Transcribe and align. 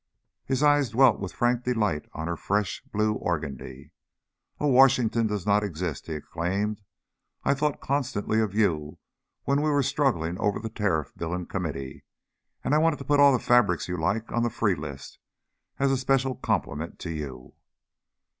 His 0.47 0.63
eyes 0.63 0.89
dwelt 0.89 1.19
with 1.19 1.31
frank 1.31 1.61
delight 1.63 2.09
on 2.11 2.25
her 2.25 2.35
fresh 2.35 2.81
blue 2.91 3.13
organdie. 3.13 3.91
"Oh, 4.59 4.65
Washington 4.65 5.27
does 5.27 5.45
not 5.45 5.63
exist," 5.63 6.07
he 6.07 6.13
exclaimed. 6.13 6.81
"I 7.43 7.53
thought 7.53 7.81
constantly 7.81 8.39
of 8.41 8.55
you 8.55 8.97
when 9.43 9.61
we 9.61 9.69
were 9.69 9.83
struggling 9.83 10.39
over 10.39 10.57
that 10.59 10.73
Tariff 10.75 11.13
Bill 11.15 11.35
in 11.35 11.45
Committee, 11.45 12.03
and 12.63 12.73
I 12.73 12.79
wanted 12.79 12.97
to 12.97 13.05
put 13.05 13.19
all 13.19 13.31
the 13.31 13.37
fabrics 13.37 13.87
you 13.87 13.95
like 13.95 14.31
on 14.31 14.41
the 14.41 14.49
free 14.49 14.73
list, 14.73 15.19
as 15.77 15.91
a 15.91 15.97
special 15.97 16.33
compliment 16.33 16.97
to 17.01 17.11
you." 17.11 17.53